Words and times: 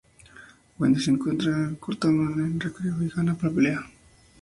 Wendy 0.79 0.99
se 0.99 1.11
encuentra 1.11 1.75
con 1.79 1.95
Cartman 1.97 2.39
en 2.43 2.53
el 2.53 2.59
recreo 2.59 3.03
y 3.03 3.09
gana 3.09 3.37
la 3.39 3.49
pelea. 3.51 3.81